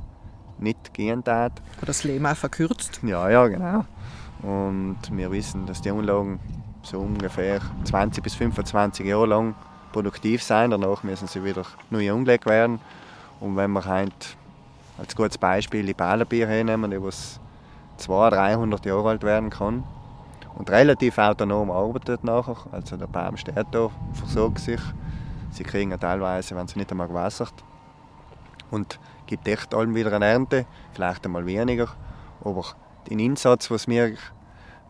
[0.58, 1.52] nicht gehen darf.
[1.78, 3.00] Oder das Leben auch verkürzt.
[3.02, 3.84] Ja, ja, genau.
[4.42, 6.40] Und wir wissen, dass die Anlagen
[6.82, 9.54] so ungefähr 20 bis 25 Jahre lang
[9.92, 10.70] produktiv sein.
[10.70, 12.80] Danach müssen sie wieder neu angelegt werden.
[13.40, 14.36] Und wenn wir halt
[14.98, 16.98] als gutes Beispiel die Balenbier hernehmen, die
[17.98, 19.84] 200, 300 Jahre alt werden kann
[20.56, 22.56] und relativ autonom arbeitet nachher.
[22.72, 24.80] Also der Baum steht da, versorgt sich.
[25.50, 27.54] Sie kriegen teilweise, wenn sie nicht einmal gewässert.
[28.70, 31.88] Und gibt echt allem wieder eine Ernte, vielleicht einmal weniger.
[32.42, 32.64] Aber
[33.08, 34.08] den Einsatz, was wir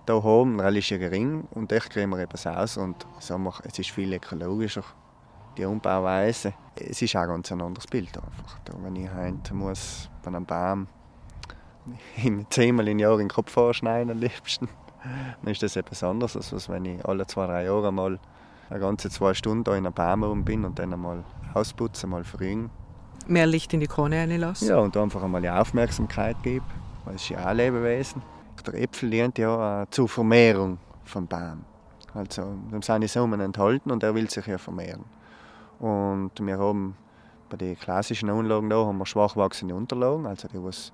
[0.06, 2.76] hier haben, ist ja gering und echt kriegen wir etwas aus.
[2.76, 4.84] Und sagen wir, es ist viel ökologischer,
[5.56, 6.54] die Umbauweise.
[6.76, 8.58] Es ist auch ganz ein anderes Bild einfach.
[8.64, 10.86] Da, wenn ich heute muss bei einem Baum
[12.50, 14.68] zehnmal im Jahr in den Kopf vorschneiden am liebsten,
[15.42, 18.18] dann ist das etwas anderes, als wenn ich alle zwei, drei Jahre mal
[18.70, 22.70] eine ganze zwei Stunden in einem Baum rum bin und dann einmal ausputze, mal verringen.
[23.26, 24.68] Mehr Licht in die Krone reinlassen?
[24.68, 26.64] Ja, und einfach einmal die Aufmerksamkeit geben,
[27.04, 28.22] weil es ist ja auch Lebewesen.
[28.66, 31.64] Der Äpfel dient ja zur Vermehrung vom Baum.
[32.14, 35.04] Also, dem sind die Samen enthalten und er will sich ja vermehren.
[35.80, 36.96] Und wir haben
[37.50, 40.92] bei den klassischen Anlagen da haben wir schwach wachsende Unterlagen, also die was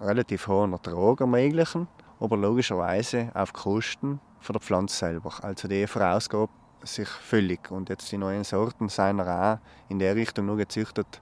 [0.00, 1.88] relativ hohen Ertrag ermöglichen
[2.20, 5.32] aber logischerweise auf Kosten von der Pflanze selber.
[5.42, 6.52] Also die verausgabt
[6.82, 7.70] sich völlig.
[7.70, 11.20] Und jetzt die neuen Sorten sind auch in der Richtung nur gezüchtet,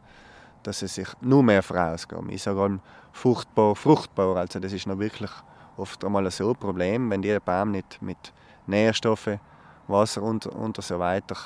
[0.63, 2.31] dass sie sich nur mehr verausgaben.
[2.31, 2.81] Ich sage
[3.13, 4.37] fruchtbar, fruchtbar.
[4.37, 5.31] Also das ist noch wirklich
[5.77, 8.33] oft einmal so ein Problem, wenn die Baum nicht mit
[8.67, 9.41] Nährstoffen,
[9.89, 11.37] Wasser und, und so weiter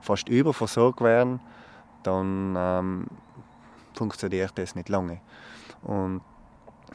[0.00, 1.40] fast überversorgt werden,
[2.02, 3.06] dann ähm,
[3.94, 5.20] funktioniert das nicht lange.
[5.82, 6.22] Und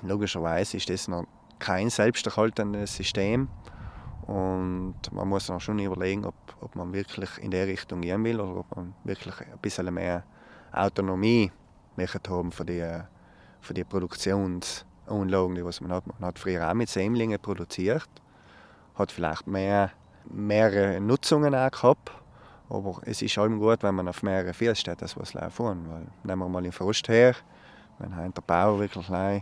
[0.01, 1.25] logischerweise ist das noch
[1.59, 3.49] kein selbsterhaltendes System.
[4.27, 8.39] Und man muss dann schon überlegen, ob, ob man wirklich in der Richtung gehen will
[8.39, 10.23] oder ob man wirklich ein bisschen mehr
[10.71, 11.51] Autonomie
[11.95, 12.85] möchte haben für die,
[13.61, 16.07] für die Produktionsanlagen, die man hat.
[16.07, 18.09] Man hat früher auch mit Sämlingen produziert,
[18.95, 19.91] hat vielleicht mehr,
[20.25, 22.11] mehrere Nutzungen auch gehabt,
[22.69, 26.49] aber es ist allem gut, wenn man auf mehrere Fehlstädte was laufen Weil, nehmen wir
[26.49, 27.35] mal den Frost her,
[27.99, 29.41] wenn der Bauer wirklich äh,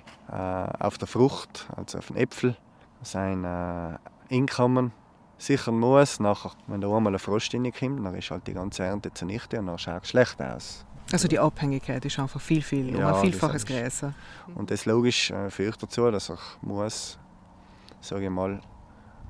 [0.80, 2.56] auf der Frucht, also auf den Äpfel,
[3.02, 3.98] sein äh,
[4.32, 4.92] Einkommen
[5.38, 9.14] sichern muss, nachher, wenn da einmal ein Frost reinkommt, dann ist halt die ganze Ernte
[9.14, 10.86] zunichte und dann schaut es schlecht aus.
[11.12, 14.14] Also die Abhängigkeit ist einfach viel, viel, ja, um ein Vielfaches größer.
[14.56, 17.20] Und das logisch äh, führt dazu, dass er muss,
[18.02, 18.62] sage ich mal,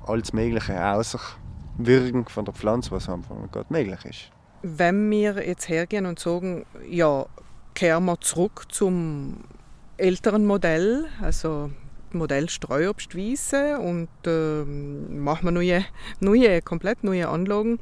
[0.06, 4.30] alles Mögliche außerwirken von der Pflanze, was einfach nicht möglich ist.
[4.62, 7.26] Wenn wir jetzt hergehen und sagen, ja,
[7.74, 9.44] kehren wir zurück zum
[9.96, 11.70] älteren Modell, also
[12.12, 15.84] Modell Streuobstwiese und äh, machen wir neue,
[16.20, 17.78] neue, komplett neue Anlagen.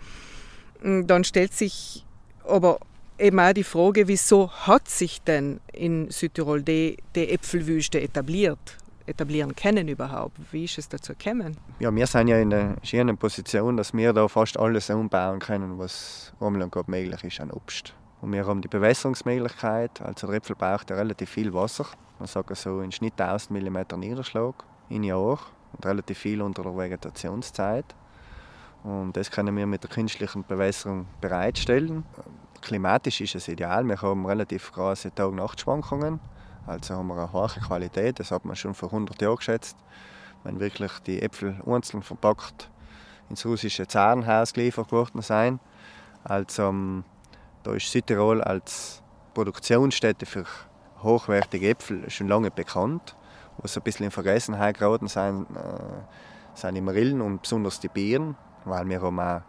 [0.82, 2.04] Dann stellt sich
[2.46, 2.78] aber
[3.18, 8.78] eben auch die Frage, wieso hat sich denn in Südtirol die, die Äpfelwüste etabliert?
[9.04, 10.38] etablieren können überhaupt?
[10.52, 11.56] Wie ist es dazu gekommen?
[11.80, 15.76] Ja, wir sind ja in der schönen Position, dass wir da fast alles umbauen können,
[15.76, 17.94] was Umland möglich ist an Obst.
[18.22, 20.00] Und wir haben die Bewässerungsmöglichkeit.
[20.00, 21.86] Also der Äpfel braucht ja relativ viel Wasser.
[22.20, 24.54] Man sagt so im Schnitt 1000 mm Niederschlag
[24.88, 25.40] im Jahr
[25.72, 27.84] und relativ viel unter der Vegetationszeit.
[28.84, 32.04] Und das können wir mit der künstlichen Bewässerung bereitstellen.
[32.60, 33.84] Klimatisch ist es ideal.
[33.88, 36.20] Wir haben relativ große Tag-Nacht-Schwankungen.
[36.64, 38.20] Also haben wir eine hohe Qualität.
[38.20, 39.76] Das hat man schon vor 100 Jahren geschätzt.
[40.44, 42.70] Wenn wirklich die Äpfel einzeln verpackt
[43.28, 45.58] ins russische Zarenhaus geliefert worden sind.
[46.22, 47.02] Also
[47.62, 49.02] da ist Südtirol als
[49.34, 50.44] Produktionsstätte für
[51.02, 53.16] hochwertige Äpfel schon lange bekannt.
[53.58, 58.36] Was ein bisschen in Vergessenheit geraten sind, äh, sind die Marillen und besonders die Bieren,
[58.64, 59.42] weil wir haben auch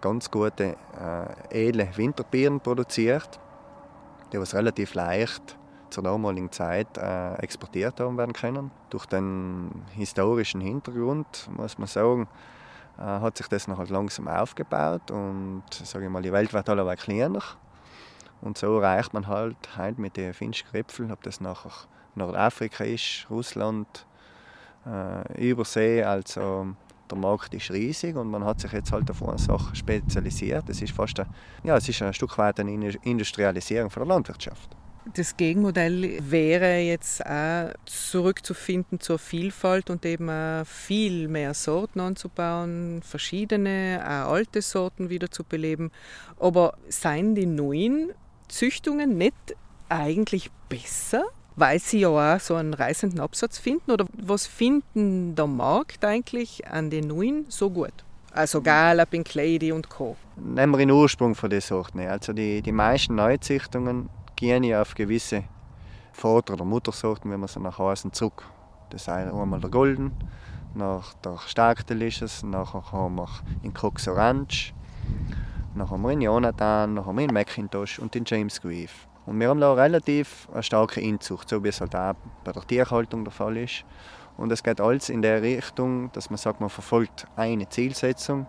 [0.00, 0.76] ganz gute,
[1.50, 3.40] äh, edle Winterbieren produziert,
[4.32, 5.56] die was relativ leicht
[5.90, 8.70] zur damaligen Zeit äh, exportiert haben werden können.
[8.90, 12.28] Durch den historischen Hintergrund muss man sagen,
[12.98, 16.96] hat sich das noch halt langsam aufgebaut und sage ich mal, die Welt wird alle
[16.96, 17.42] kleiner.
[18.40, 20.68] Und so erreicht man halt heute mit den finnischen
[21.10, 21.72] ob das nachher
[22.14, 24.06] Nordafrika ist, Russland,
[24.86, 26.68] äh, Übersee, also
[27.10, 30.68] der Markt ist riesig und man hat sich jetzt halt auf eine Sache spezialisiert.
[30.68, 31.26] Es ist fast ein,
[31.62, 34.76] ja, es ist ein Stück weit eine Industrialisierung von der Landwirtschaft.
[35.14, 43.02] Das Gegenmodell wäre jetzt auch zurückzufinden zur Vielfalt und eben auch viel mehr Sorten anzubauen,
[43.02, 45.92] verschiedene, auch alte Sorten wieder zu beleben.
[46.40, 48.12] Aber seien die neuen
[48.48, 49.56] Züchtungen nicht
[49.88, 53.92] eigentlich besser, weil sie ja auch so einen reißenden Absatz finden?
[53.92, 57.92] Oder was finden der Markt eigentlich an den neuen so gut?
[58.32, 60.16] Also Gala, Pink Lady und Co.
[60.36, 62.00] Nehmen wir den Ursprung von den Sorten.
[62.00, 65.44] Also die, die meisten Neuzüchtungen ja auf gewisse
[66.12, 68.44] Vater- oder Muttersorten, wenn man sie nach Hause zurück.
[68.90, 70.12] Das ist einmal der Golden,
[70.74, 73.28] nach der Stark Delicious, nachher haben wir
[73.62, 74.74] in Cox Orange,
[75.74, 78.92] nachher haben wir in Jonathan, nachher haben wir in Macintosh und in James Grieve.
[79.26, 82.64] Und wir haben da relativ eine starke Inzucht, so wie es halt auch bei der
[82.66, 83.84] Tierhaltung der Fall ist.
[84.36, 88.46] Und es geht alles in der Richtung, dass man sagt, man verfolgt eine Zielsetzung,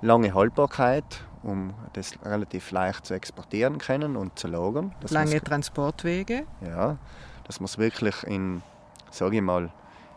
[0.00, 4.94] lange Haltbarkeit, um das relativ leicht zu exportieren können und zu lagern.
[5.08, 6.46] Lange Transportwege?
[6.60, 6.98] Ja,
[7.44, 8.62] dass man es wirklich in,
[9.10, 9.70] sage ich mal,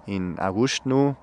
[0.06, 1.16] in August noch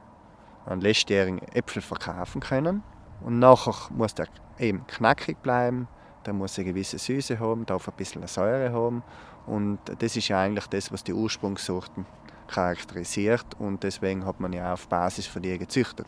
[0.67, 2.83] an letztjährigen Äpfel verkaufen können.
[3.21, 4.27] Und nachher muss der
[4.59, 5.88] eben knackig bleiben,
[6.27, 9.03] der muss eine gewisse Süße haben, darf ein bisschen Säure haben.
[9.47, 12.07] Und das ist ja eigentlich das, was die Ursprungssorten
[12.49, 13.47] charakterisiert.
[13.59, 16.07] Und deswegen hat man ja auf Basis von die gezüchtet.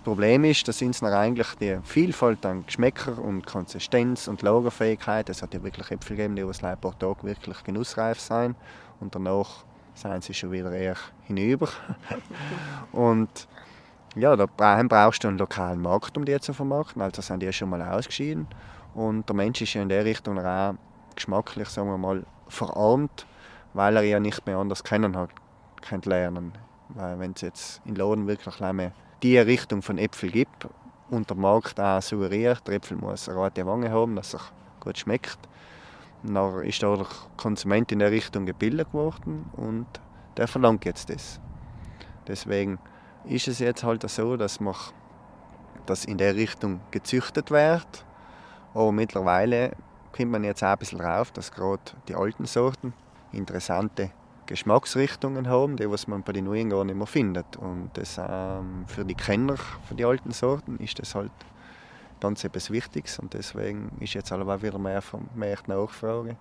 [0.00, 5.42] Das Problem ist, dass uns eigentlich die Vielfalt an Geschmäcker und Konsistenz und Lagerfähigkeit, es
[5.42, 8.56] hat ja wirklich Äpfel gegeben, die ein paar Tagen wirklich genussreif sein
[8.98, 11.68] und danach sind sie schon wieder eher hinüber.
[12.92, 13.28] und
[14.16, 17.02] ja, da brauchst du einen lokalen Markt, um die zu vermarkten.
[17.02, 18.48] Also sind die schon mal ausgeschieden.
[18.94, 20.76] Und der Mensch ist ja in der Richtung auch
[21.14, 23.26] geschmacklich, sagen wir mal, verarmt,
[23.74, 25.28] weil er ja nicht mehr anders kennen hat,
[26.06, 26.52] lernen.
[26.88, 30.66] Weil wenn es jetzt in Laden wirklich mehr die Richtung von Äpfel gibt
[31.10, 34.40] und der Markt auch suggeriert, der Äpfel muss eine rote Wange haben, dass er
[34.80, 35.38] gut schmeckt,
[36.22, 37.06] dann ist der
[37.36, 39.86] Konsument in der Richtung gebildet worden und
[40.36, 41.40] der verlangt jetzt das.
[42.26, 42.78] Deswegen
[43.24, 44.74] ist es jetzt halt so, dass, man,
[45.86, 48.04] dass in der Richtung gezüchtet wird.
[48.72, 49.72] Aber mittlerweile
[50.12, 52.92] kommt man jetzt auch ein bisschen rauf, dass gerade die alten Sorten
[53.32, 54.10] interessante
[54.50, 57.56] Geschmacksrichtungen haben, die was man bei den neuen gar nicht mehr findet.
[57.56, 61.30] Und das, ähm, für die Kenner für die alten Sorten ist das halt
[62.20, 65.02] ganz etwas Wichtiges und deswegen ist jetzt auch wieder mehr,
[65.34, 66.36] mehr Nachfrage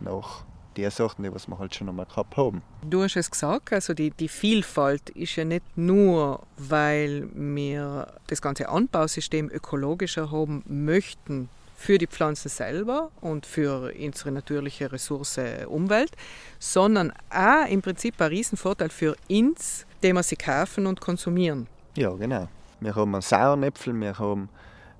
[0.00, 0.44] nach
[0.76, 2.62] die Sorten, die wir halt schon einmal gehabt haben.
[2.82, 8.42] Du hast es gesagt, also die, die Vielfalt ist ja nicht nur, weil wir das
[8.42, 11.48] ganze Anbausystem ökologischer haben möchten
[11.82, 16.12] für die Pflanzen selber und für unsere natürliche Ressource Umwelt,
[16.60, 21.66] sondern auch im Prinzip ein Riesenvorteil für uns, den wir sie kaufen und konsumieren.
[21.96, 22.46] Ja, genau.
[22.78, 24.48] Wir haben einen sauren Äpfel, wir haben,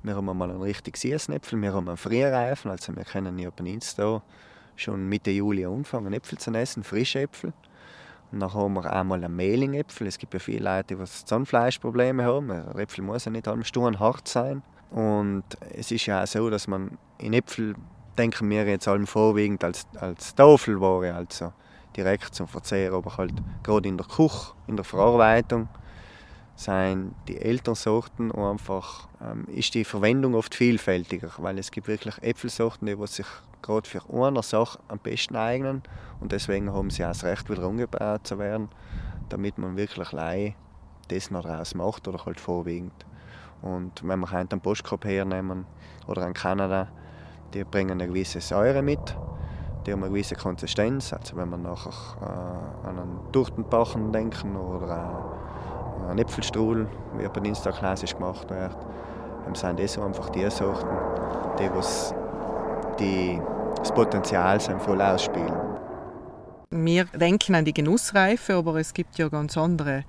[0.03, 3.51] wir haben mal einen richtig süßen Äpfel, wir haben einen Frühreifen, also wir können ja
[3.51, 4.21] bei uns da
[4.75, 7.53] schon Mitte Juli anfangen, Äpfel zu essen, frische Äpfel.
[8.33, 10.09] Und dann haben wir einmal einen Mehlingäpfel.
[10.09, 12.49] Es gibt ja viele Leute, die Zahnfleischprobleme haben.
[12.49, 14.63] Der Äpfel muss ja nicht allem stur hart sein.
[14.93, 17.75] Und es ist ja auch so, dass man in Äpfel
[18.19, 21.53] denken wir jetzt allem vorwiegend als, als Tafelware, also
[21.97, 25.69] direkt zum Verzehr, aber halt gerade in der Küche, in der Verarbeitung
[26.55, 32.87] sind die Elternsorten einfach ähm, ist die Verwendung oft vielfältiger, weil es gibt wirklich Äpfelsorten,
[32.87, 33.27] die sich
[33.63, 35.83] gerade für eine Sache am besten eignen
[36.21, 38.69] und deswegen haben sie auch das Recht, wieder umgebaut zu werden,
[39.29, 40.55] damit man wirklich Lei
[41.09, 42.93] das noch daraus macht oder halt vorwiegend.
[43.63, 45.67] Und wenn wir einen Postkorb hernehmen
[46.07, 46.89] oder in Kanada,
[47.55, 49.17] die bringen eine gewisse Säure mit,
[49.87, 51.13] die haben eine gewisse Konsistenz.
[51.13, 55.31] Also wenn wir nachher äh, an einen Turtenbachen denken oder
[56.07, 58.77] äh, einen Äpfelstrudel, wie bei uns da klassisch gemacht wird,
[59.45, 60.97] dann sind das einfach die Sorten,
[61.59, 62.15] die was
[62.99, 63.41] die,
[63.77, 65.73] das Potenzial voll ausspielen.
[66.71, 70.05] Wir denken an die Genussreife, aber es gibt ja ganz andere.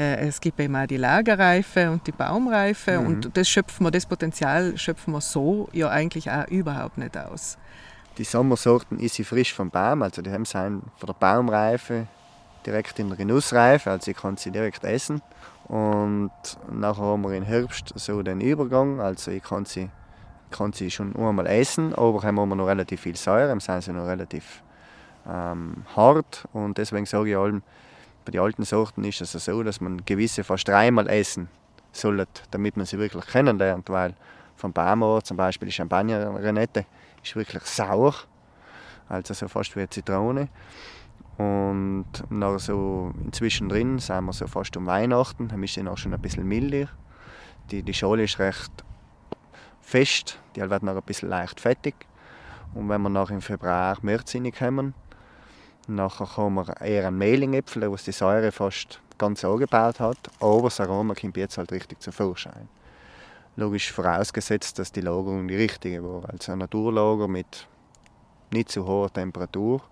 [0.00, 3.06] Äh, es gibt eben auch die Lagerreife und die Baumreife mhm.
[3.06, 7.58] und das schöpfen wir, das Potenzial schöpfen wir so ja eigentlich auch überhaupt nicht aus.
[8.16, 12.06] Die Sommersorten ist sie frisch vom Baum, also die haben sie von der Baumreife
[12.64, 15.20] direkt in der Genussreife, also ich kann sie direkt essen.
[15.68, 16.32] Und
[16.72, 19.90] nachher haben wir im Herbst so den Übergang, also ich kann sie
[20.50, 23.92] kann sie schon einmal essen, aber haben wir noch relativ viel Säure, dann sind sie
[23.92, 24.64] noch relativ
[25.28, 27.62] ähm, hart und deswegen sage ich allem,
[28.24, 31.48] bei den alten Sorten ist es so, dass man gewisse fast dreimal essen
[31.92, 34.14] sollte, damit man sie wirklich kennenlernt, weil
[34.56, 36.86] vom Baumort zum Beispiel die Champagner-Renette
[37.22, 38.14] ist wirklich sauer,
[39.08, 40.48] also so fast wie eine Zitrone.
[41.38, 45.96] Und noch so inzwischen drin sind wir so fast um Weihnachten, dann ist sie noch
[45.96, 46.88] schon ein bisschen milder.
[47.70, 48.84] Die, die Schale ist recht
[49.80, 51.94] fest, die wird noch ein bisschen leicht fettig.
[52.74, 54.94] Und wenn wir nach im Februar, März kommen,
[55.94, 60.80] nachher haben wir eher einen Mehlingäpfel, der die Säure fast ganz angebaut hat, aber das
[60.80, 62.68] Aroma kommt jetzt halt richtig zum Vorschein.
[63.56, 66.28] Logisch vorausgesetzt, dass die Lagerung die richtige war.
[66.30, 67.66] Also ein Naturlager mit
[68.52, 69.82] nicht zu hoher Temperatur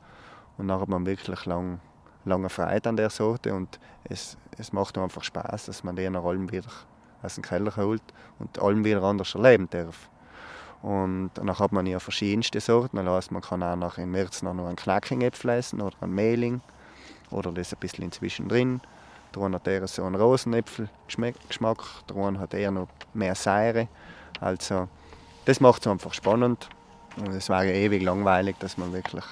[0.56, 1.80] und dann hat man wirklich lang,
[2.24, 6.24] lange Freude an der Sorte und es, es macht einfach Spaß, dass man die nach
[6.24, 6.70] allem wieder
[7.22, 8.02] aus dem Keller holt
[8.38, 10.08] und allem wieder anders erleben darf.
[10.82, 12.98] Und dann hat man ja verschiedenste Sorten.
[12.98, 16.60] Also man kann auch nach im März noch einen Knackingäpfel essen oder einen Mehling
[17.30, 18.80] oder das ein bisschen inzwischen drin.
[19.34, 23.88] Der hat eher so einen Rosenäpfel-Geschmack, der eine hat eher noch mehr Säure.
[24.40, 24.88] Also
[25.44, 26.68] das macht es einfach spannend
[27.16, 29.24] Und es wäre ewig langweilig, dass man wirklich,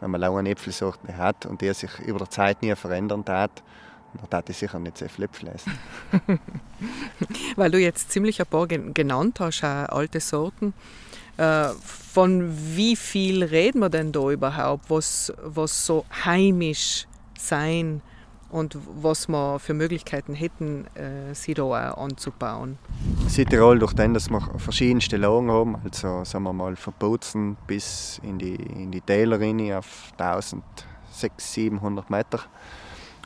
[0.00, 3.62] wenn man lange Äpfelsorten hat und die sich über die Zeit nie verändern hat,
[4.30, 5.72] dann hätte ich sicher nicht sehr viel Äpfel essen.
[7.56, 10.74] Weil du jetzt ziemlich ein paar genannt hast, auch alte Sorten.
[11.36, 11.68] Äh,
[12.12, 17.06] von wie viel reden wir denn da überhaupt, was, was so heimisch
[17.38, 18.00] sein
[18.50, 22.78] und was wir für Möglichkeiten hätten, äh, sie da auch anzubauen?
[23.28, 28.20] Südtirol, durch den, dass wir verschiedenste Lagen haben, also sagen wir mal von Bozen bis
[28.22, 32.40] in die, in die Täler rein auf 1600, 700 Meter,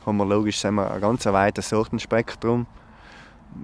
[0.05, 2.65] haben wir logisch sagen wir, ein ganz weites Sortenspektrum.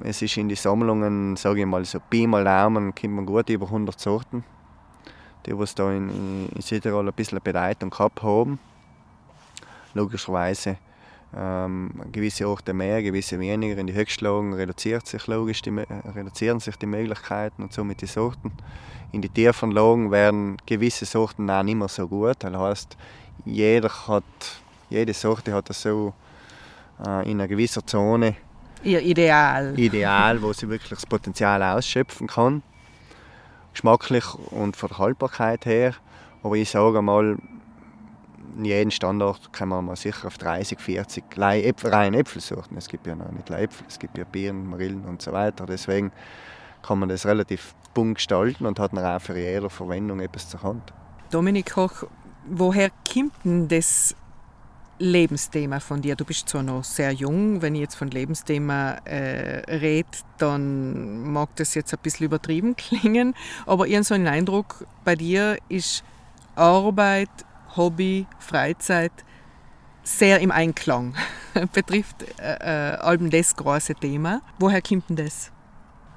[0.04, 3.50] Es ist in die Sammlungen, sage ich mal, so Pi mal Daumen, kommt man gut
[3.50, 4.44] über 100 Sorten,
[5.46, 8.60] die was da in, in Südtirol ein bisschen Bedeutung gehabt haben.
[9.94, 10.78] Logischerweise
[11.36, 13.78] ähm, gewisse Orte mehr, gewisse weniger.
[13.78, 15.70] In die Höchstlagen reduziert sich logisch die,
[16.16, 18.52] reduzieren sich die Möglichkeiten und somit die Sorten.
[19.12, 22.38] In die tiefen Lagen werden gewisse Sorten auch nicht mehr so gut.
[22.40, 22.98] Das heißt,
[23.46, 24.24] jeder hat,
[24.90, 26.14] jede Sorte hat so
[27.06, 28.36] äh, in einer gewissen Zone
[28.84, 29.78] ihr Ideal.
[29.78, 32.64] Ideal, wo sie wirklich das Potenzial ausschöpfen kann.
[33.74, 35.94] Geschmacklich und von der Haltbarkeit her.
[36.44, 37.38] Aber ich sage mal,
[38.58, 42.78] in jedem Standort kann man mal sicher auf 30, 40 rein Äpfel suchen.
[42.78, 45.66] Es gibt ja noch nicht Äpfel, es gibt ja Birnen, Marillen und so weiter.
[45.66, 46.12] Deswegen
[46.82, 50.64] kann man das relativ bunt gestalten und hat dann auch für jede Verwendung etwas zur
[50.64, 50.94] Hand.
[51.30, 52.04] Dominik Koch,
[52.50, 54.16] woher kommt denn das
[55.00, 56.16] Lebensthema von dir?
[56.16, 61.50] Du bist zwar noch sehr jung, wenn ich jetzt von Lebensthema äh, rede, dann mag
[61.56, 66.04] das jetzt ein bisschen übertrieben klingen, aber ich so einen Eindruck, bei dir ist
[66.56, 67.30] Arbeit,
[67.76, 69.12] Hobby, Freizeit
[70.04, 71.16] sehr im Einklang.
[71.74, 74.42] Betrifft äh, äh, allem das große Thema.
[74.58, 75.52] Woher kommt denn das?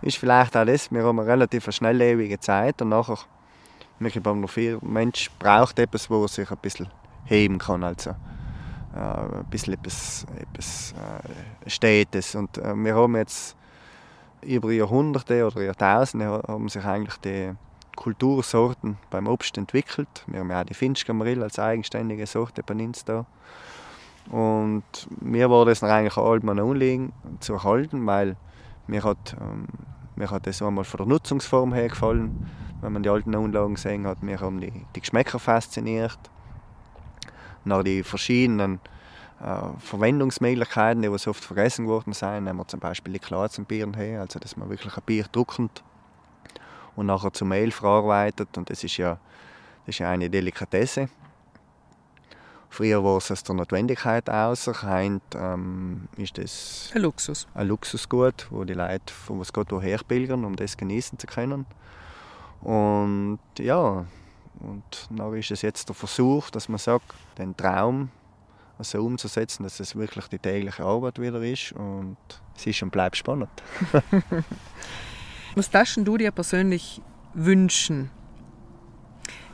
[0.03, 3.19] Ist vielleicht auch das, wir haben eine relativ schnelllebige Zeit und nachher,
[3.99, 6.89] ich glaube, viel Mensch braucht etwas, wo er sich ein bisschen
[7.25, 7.85] heben kann.
[7.85, 8.15] Also,
[8.95, 10.95] äh, ein bisschen etwas, etwas
[11.67, 12.35] äh.
[12.35, 13.57] Und äh, wir haben jetzt
[14.43, 17.53] über Jahrhunderte oder Jahrtausende haben sich eigentlich die
[17.97, 20.25] Kultursorten beim Obst entwickelt.
[20.27, 23.27] Wir haben auch die Finchka Marille als eigenständige Sorte bei uns da.
[24.31, 24.85] Und
[25.21, 28.37] mir war das eigentlich allem ein Anliegen zu erhalten, weil
[28.87, 29.67] mir hat, ähm,
[30.17, 32.49] mir hat das einmal von der Nutzungsform her gefallen,
[32.81, 34.23] wenn man die alten Anlagen gesehen hat.
[34.23, 36.19] Mir haben die, die Geschmäcker fasziniert.
[37.65, 38.81] Nach die verschiedenen
[39.41, 43.95] äh, Verwendungsmöglichkeiten, die oft vergessen worden sind, nehmen wir zum Beispiel die Klar zum Bieren
[43.95, 45.83] her, also dass man wirklich ein Bier druckend
[46.97, 48.57] und nachher zu Mehl verarbeitet.
[48.57, 49.19] Und das ist ja,
[49.87, 51.09] das ist ja eine Delikatesse.
[52.73, 57.49] Früher war es aus der Notwendigkeit aus, heute ähm, ist das ein Luxus.
[57.53, 61.67] Ein Luxusgut, wo die Leute von was Gott woher pilgern, um das genießen zu können.
[62.61, 64.05] Und ja,
[64.61, 68.11] und dann ist es jetzt der Versuch, dass man sagt, den Traum
[68.83, 72.17] so umzusetzen, dass es wirklich die tägliche Arbeit wieder ist und
[72.57, 73.51] es ist und bleibt spannend.
[75.55, 77.03] Was darfst du dir persönlich
[77.35, 78.11] wünschen?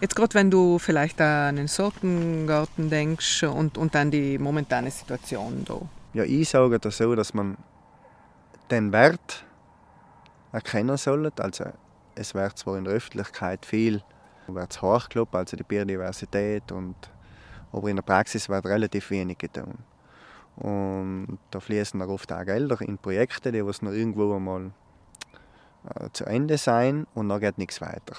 [0.01, 5.65] Jetzt gerade wenn du vielleicht an den Sortengarten denkst und, und an die momentane Situation
[5.65, 5.81] da.
[6.13, 7.57] Ja, ich sage das so, dass man
[8.71, 9.45] den Wert
[10.53, 11.43] erkennen sollte.
[11.43, 11.65] Also
[12.15, 14.03] es wird zwar in der Öffentlichkeit viel
[14.55, 16.97] wird's hochgelobt, also die Biodiversität, und,
[17.73, 19.79] aber in der Praxis wird relativ wenig getan.
[20.57, 24.73] Und da fließen auch oft auch Gelder in Projekte, die was noch irgendwo einmal
[25.95, 28.17] äh, zu Ende sein und dann geht nichts weiter.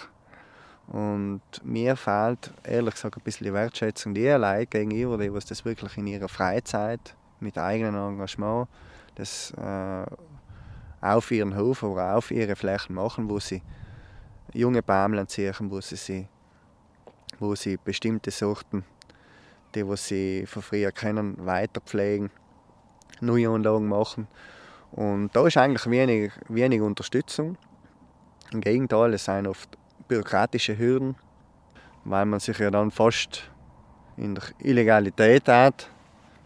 [0.87, 5.65] Und mir fehlt ehrlich gesagt ein bisschen die Wertschätzung die Leute gegenüber, die was das
[5.65, 8.67] wirklich in ihrer Freizeit mit eigenem Engagement
[9.15, 10.05] das äh,
[11.01, 13.61] auf ihren Hof oder auf ihre Flächen machen, wo sie
[14.57, 16.27] junge Bäume ziehen, wo sie, sie,
[17.39, 18.83] wo sie bestimmte Sorten,
[19.75, 22.31] die was sie von früher kennen, weiter pflegen,
[23.21, 24.27] neue Anlagen machen
[24.91, 27.57] und da ist eigentlich wenig, wenig Unterstützung.
[28.51, 29.77] Im Gegenteil, es sind oft
[30.07, 31.15] bürokratische Hürden,
[32.05, 33.51] weil man sich ja dann fast
[34.15, 35.89] in der Illegalität hat,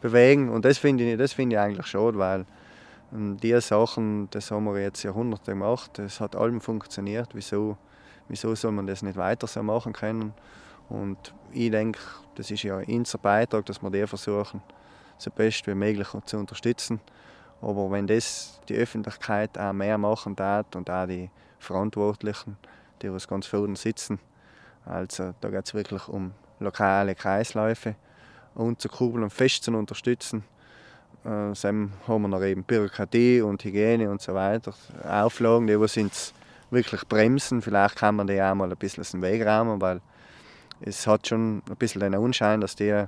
[0.01, 0.49] bewegen.
[0.49, 2.45] Und das finde ich, find ich eigentlich schade, weil
[3.13, 7.29] ähm, diese Sachen, das haben wir jetzt Jahrhunderte gemacht, das hat allem funktioniert.
[7.33, 7.77] Wieso,
[8.27, 10.33] wieso soll man das nicht weiter so machen können?
[10.89, 11.99] Und ich denke,
[12.35, 14.61] das ist ja unser Beitrag, dass wir die versuchen,
[15.17, 16.99] so best wie möglich zu unterstützen.
[17.61, 22.57] Aber wenn das die Öffentlichkeit auch mehr machen darf und auch die Verantwortlichen,
[23.01, 24.19] die was ganz vorne sitzen,
[24.85, 27.95] also da geht es wirklich um lokale Kreisläufe
[28.55, 30.43] umzukurbeln und fest zu unterstützen.
[31.23, 34.73] Äh, dann haben wir noch eben Bürokratie und Hygiene und so weiter,
[35.07, 36.33] Auflagen, die was ins
[36.71, 37.61] wirklich bremsen.
[37.61, 40.01] Vielleicht kann man die auch mal ein bisschen aus dem Weg räumen, weil
[40.79, 43.05] es hat schon ein bisschen den Unschein, dass die,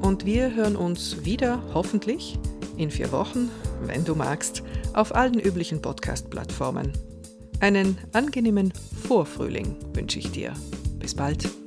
[0.00, 2.38] Und wir hören uns wieder, hoffentlich,
[2.78, 3.50] in vier Wochen,
[3.82, 4.62] wenn du magst,
[4.94, 6.92] auf allen üblichen Podcast-Plattformen.
[7.60, 8.72] Einen angenehmen
[9.06, 10.54] Vorfrühling wünsche ich dir.
[10.98, 11.59] Bis bald.